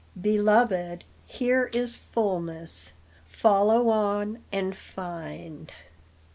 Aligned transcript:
Beloved, 0.19 1.03
here 1.27 1.69
is 1.75 1.95
fulness; 1.95 2.93
follow 3.27 3.89
on 3.89 4.39
and 4.51 4.75
find." 4.75 5.71